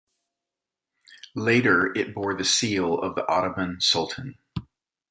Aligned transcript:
Later, 1.35 1.93
it 1.95 2.15
bore 2.15 2.33
the 2.33 2.43
seal 2.43 2.95
of 2.99 3.13
the 3.13 3.23
Ottoman 3.31 3.79
sultan. 3.81 4.33